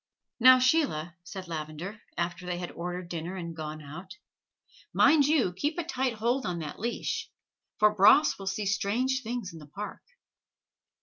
"Now, 0.39 0.57
Sheila," 0.57 1.15
said 1.23 1.47
Lavender, 1.47 2.01
after 2.17 2.47
they 2.47 2.57
had 2.57 2.71
ordered 2.71 3.07
dinner 3.07 3.35
and 3.35 3.55
gone 3.55 3.83
out, 3.83 4.17
"mind 4.91 5.27
you 5.27 5.53
keep 5.53 5.77
a 5.77 5.83
tight 5.83 6.13
hold 6.13 6.43
on 6.43 6.57
that 6.57 6.79
leash, 6.79 7.29
for 7.77 7.93
Bras 7.93 8.39
will 8.39 8.47
see 8.47 8.65
strange 8.65 9.21
things 9.21 9.53
in 9.53 9.59
the 9.59 9.67
Park." 9.67 10.01